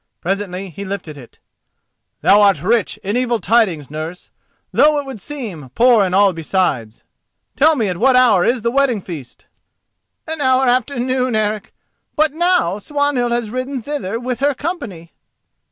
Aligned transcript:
Presently 0.19 0.71
he 0.71 0.83
lifted 0.83 1.15
it. 1.15 1.37
"Thou 2.21 2.41
art 2.41 2.63
rich 2.63 2.97
in 3.03 3.15
evil 3.15 3.37
tidings, 3.37 3.91
nurse, 3.91 4.31
though, 4.71 4.97
it 4.97 5.05
would 5.05 5.21
seem, 5.21 5.69
poor 5.75 6.03
in 6.03 6.15
all 6.15 6.33
besides. 6.33 7.03
Tell 7.55 7.75
me 7.75 7.87
at 7.87 7.97
what 7.97 8.15
hour 8.15 8.43
is 8.43 8.63
the 8.63 8.71
wedding 8.71 8.99
feast?" 9.01 9.45
"An 10.27 10.41
hour 10.41 10.65
after 10.67 10.97
noon, 10.97 11.35
Eric; 11.35 11.71
but 12.15 12.33
now 12.33 12.79
Swanhild 12.79 13.31
has 13.31 13.51
ridden 13.51 13.83
thither 13.83 14.19
with 14.19 14.39
her 14.39 14.55
company." 14.55 15.13